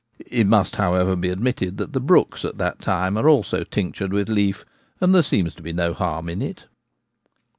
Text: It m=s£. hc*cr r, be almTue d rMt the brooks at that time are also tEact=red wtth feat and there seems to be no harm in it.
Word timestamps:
It 0.17 0.47
m=s£. 0.47 0.71
hc*cr 0.71 0.81
r, 1.11 1.15
be 1.15 1.29
almTue 1.29 1.75
d 1.75 1.83
rMt 1.85 1.93
the 1.93 1.99
brooks 2.01 2.43
at 2.43 2.57
that 2.57 2.81
time 2.81 3.17
are 3.19 3.29
also 3.29 3.63
tEact=red 3.63 4.09
wtth 4.09 4.33
feat 4.55 4.65
and 4.99 5.13
there 5.13 5.21
seems 5.21 5.53
to 5.53 5.61
be 5.61 5.73
no 5.73 5.93
harm 5.93 6.27
in 6.27 6.41
it. 6.41 6.65